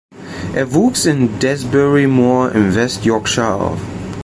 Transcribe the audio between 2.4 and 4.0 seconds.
in West Yorkshire auf.